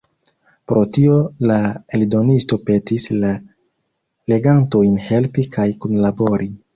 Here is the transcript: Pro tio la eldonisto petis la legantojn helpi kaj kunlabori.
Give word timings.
Pro 0.69 0.81
tio 0.95 1.17
la 1.49 1.57
eldonisto 1.97 2.57
petis 2.69 3.05
la 3.25 3.33
legantojn 4.33 4.97
helpi 5.11 5.45
kaj 5.57 5.67
kunlabori. 5.85 6.49